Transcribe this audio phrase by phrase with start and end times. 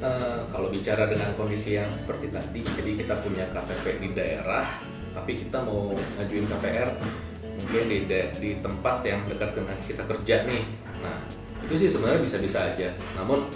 [0.00, 4.64] eh, kalau bicara dengan kondisi yang seperti tadi, jadi kita punya KTP di daerah,
[5.14, 6.90] tapi kita mau ngajuin KPR
[7.54, 7.98] mungkin di
[8.40, 10.64] di tempat yang dekat dengan kita kerja nih.
[11.02, 11.18] Nah,
[11.64, 12.90] itu sih sebenarnya bisa-bisa aja.
[13.14, 13.46] Namun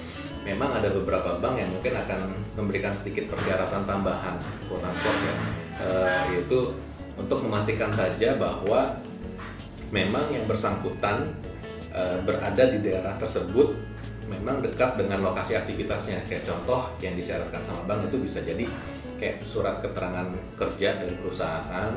[0.46, 2.20] memang ada beberapa bank yang mungkin akan
[2.56, 4.38] memberikan sedikit persyaratan tambahan,
[4.70, 5.34] quote unquote ya,
[5.78, 6.74] Eh, yaitu
[7.14, 8.98] untuk memastikan saja bahwa
[9.94, 11.30] memang yang bersangkutan
[11.94, 13.78] eh, berada di daerah tersebut
[14.28, 16.22] memang dekat dengan lokasi aktivitasnya.
[16.28, 18.68] Kayak contoh yang disyaratkan sama bank itu bisa jadi
[19.18, 21.92] kayak surat keterangan kerja dari perusahaan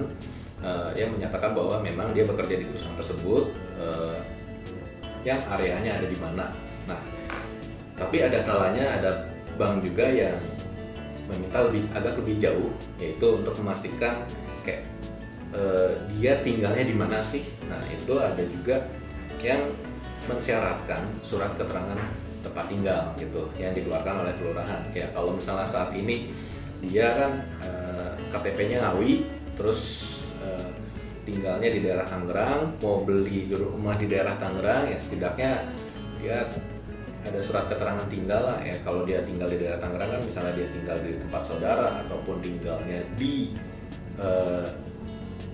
[0.64, 3.44] eh, yang menyatakan bahwa memang dia bekerja di perusahaan tersebut
[3.78, 4.18] eh,
[5.28, 6.50] yang areanya ada di mana.
[6.90, 7.02] Nah,
[8.00, 9.12] tapi ada kalanya ada
[9.60, 10.40] bank juga yang
[11.30, 14.26] meminta lebih agak lebih jauh yaitu untuk memastikan
[14.66, 14.88] kayak
[15.54, 17.46] eh, dia tinggalnya di mana sih.
[17.70, 18.82] Nah, itu ada juga
[19.46, 19.62] yang
[20.32, 22.00] mensyaratkan surat keterangan
[22.42, 24.82] tempat tinggal gitu yang dikeluarkan oleh kelurahan.
[24.90, 26.34] Kayak kalau misalnya saat ini
[26.82, 29.28] dia kan eh, KTP-nya Ngawi,
[29.60, 30.70] terus eh,
[31.28, 35.52] tinggalnya di daerah Tangerang, mau beli rumah di daerah Tangerang ya setidaknya
[36.22, 36.50] dia
[37.22, 40.68] ada surat keterangan tinggal lah ya kalau dia tinggal di daerah Tangerang kan misalnya dia
[40.74, 43.54] tinggal di tempat saudara ataupun tinggalnya di
[44.18, 44.66] eh,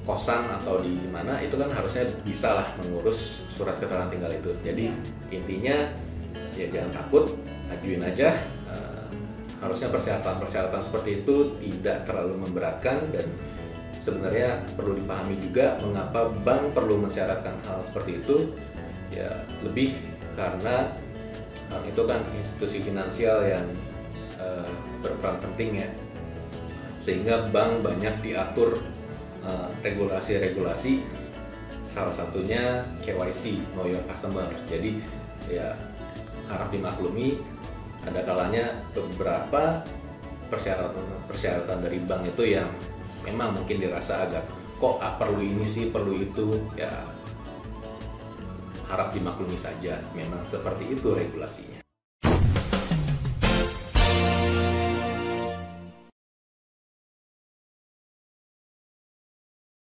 [0.08, 4.55] kosan atau di mana itu kan harusnya bisa lah mengurus surat keterangan tinggal itu.
[4.63, 4.95] Jadi
[5.36, 5.91] intinya
[6.55, 7.36] ya jangan takut
[7.67, 8.31] ajuin aja
[8.67, 9.05] Eh,
[9.63, 13.25] harusnya persyaratan-persyaratan seperti itu tidak terlalu memberatkan dan
[14.03, 18.52] sebenarnya perlu dipahami juga mengapa bank perlu mensyaratkan hal seperti itu.
[19.16, 19.31] Ya
[19.63, 19.95] lebih
[20.35, 20.91] karena
[21.72, 23.66] bank itu kan institusi finansial yang
[24.38, 24.69] eh,
[25.00, 25.89] berperan penting ya.
[27.00, 28.83] Sehingga bank banyak diatur
[29.48, 31.02] eh, regulasi-regulasi
[31.88, 34.46] salah satunya KYC know your customer.
[34.68, 35.02] Jadi
[35.47, 35.74] ya
[36.52, 37.41] harap dimaklumi
[38.06, 39.81] ada kalanya beberapa
[40.47, 42.69] persyaratan persyaratan dari bank itu yang
[43.25, 44.46] memang mungkin dirasa agak
[44.78, 46.59] kok ah, perlu ini sih perlu itu?
[46.78, 47.07] Ya
[48.88, 50.00] harap dimaklumi saja.
[50.13, 51.87] Memang seperti itu regulasinya